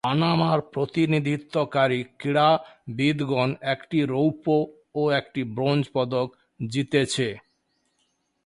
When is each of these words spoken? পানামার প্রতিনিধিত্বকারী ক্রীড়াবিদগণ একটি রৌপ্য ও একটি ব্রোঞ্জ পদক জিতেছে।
পানামার 0.03 0.59
প্রতিনিধিত্বকারী 0.73 2.03
ক্রীড়াবিদগণ 2.17 3.49
একটি 3.65 3.99
রৌপ্য 4.05 4.47
ও 4.95 5.01
একটি 5.11 5.41
ব্রোঞ্জ 5.55 5.83
পদক 5.93 6.27
জিতেছে। 6.59 7.27